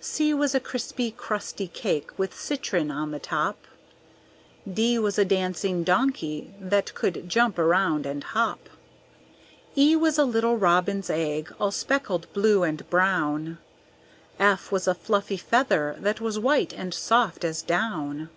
[0.00, 3.66] C was a crispy crusty Cake with citron on the top;
[4.72, 8.68] D was a dancing Donkey that could jump around and hop.
[9.76, 13.58] E was a little robin's Egg, all speckled blue and brown;
[14.38, 18.28] F was a fluffy Feather that was white and soft as down.